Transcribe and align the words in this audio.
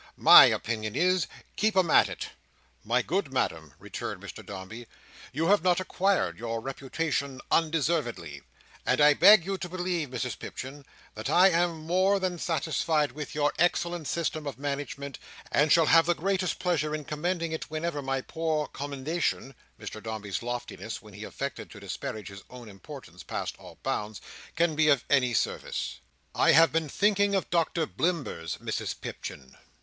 My 0.17 0.45
opinion 0.45 0.95
is 0.95 1.27
'keep 1.55 1.77
'em 1.77 1.91
at 1.91 2.09
it'." 2.09 2.29
"My 2.83 3.03
good 3.03 3.31
madam," 3.31 3.75
returned 3.77 4.19
Mr 4.19 4.43
Dombey, 4.43 4.87
"you 5.31 5.45
have 5.49 5.61
not 5.63 5.79
acquired 5.79 6.39
your 6.39 6.59
reputation 6.59 7.39
undeservedly; 7.51 8.41
and 8.83 8.99
I 8.99 9.13
beg 9.13 9.45
you 9.45 9.59
to 9.59 9.69
believe, 9.69 10.09
Mrs 10.09 10.39
Pipchin, 10.39 10.85
that 11.13 11.29
I 11.29 11.51
am 11.51 11.85
more 11.85 12.19
than 12.19 12.39
satisfied 12.39 13.11
with 13.11 13.35
your 13.35 13.53
excellent 13.59 14.07
system 14.07 14.47
of 14.47 14.57
management, 14.57 15.19
and 15.51 15.71
shall 15.71 15.85
have 15.85 16.07
the 16.07 16.15
greatest 16.15 16.57
pleasure 16.57 16.95
in 16.95 17.05
commending 17.05 17.51
it 17.51 17.69
whenever 17.69 18.01
my 18.01 18.21
poor 18.21 18.65
commendation—" 18.65 19.53
Mr 19.79 20.01
Dombey's 20.01 20.41
loftiness 20.41 20.99
when 21.03 21.13
he 21.13 21.23
affected 21.25 21.69
to 21.69 21.79
disparage 21.79 22.29
his 22.29 22.41
own 22.49 22.69
importance, 22.69 23.21
passed 23.21 23.55
all 23.59 23.77
bounds—"can 23.83 24.75
be 24.75 24.87
of 24.87 25.05
any 25.11 25.35
service. 25.35 25.99
I 26.33 26.53
have 26.53 26.71
been 26.71 26.89
thinking 26.89 27.35
of 27.35 27.51
Doctor 27.51 27.85
Blimber's, 27.85 28.57
Mrs 28.57 28.99
Pipchin." 28.99 29.57